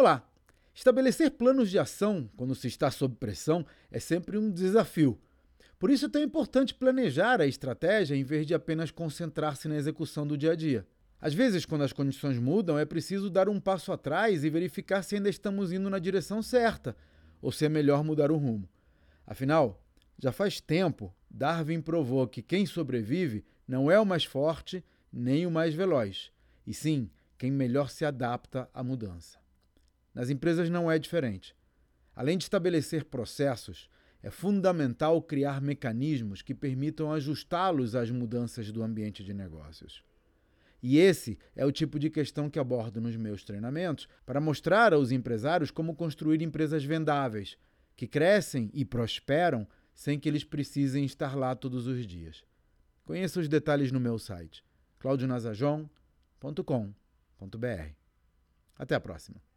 [0.00, 0.24] Olá!
[0.72, 5.18] Estabelecer planos de ação quando se está sob pressão é sempre um desafio.
[5.76, 10.24] Por isso é tão importante planejar a estratégia em vez de apenas concentrar-se na execução
[10.24, 10.86] do dia a dia.
[11.20, 15.16] Às vezes, quando as condições mudam, é preciso dar um passo atrás e verificar se
[15.16, 16.96] ainda estamos indo na direção certa
[17.42, 18.68] ou se é melhor mudar o rumo.
[19.26, 19.82] Afinal,
[20.16, 24.80] já faz tempo, Darwin provou que quem sobrevive não é o mais forte
[25.12, 26.30] nem o mais veloz,
[26.64, 29.47] e sim quem melhor se adapta à mudança.
[30.18, 31.54] Nas empresas não é diferente.
[32.12, 33.88] Além de estabelecer processos,
[34.20, 40.02] é fundamental criar mecanismos que permitam ajustá-los às mudanças do ambiente de negócios.
[40.82, 45.12] E esse é o tipo de questão que abordo nos meus treinamentos para mostrar aos
[45.12, 47.56] empresários como construir empresas vendáveis,
[47.94, 52.42] que crescem e prosperam sem que eles precisem estar lá todos os dias.
[53.04, 54.64] Conheça os detalhes no meu site
[54.98, 57.92] claudionazajon.com.br.
[58.76, 59.47] Até a próxima.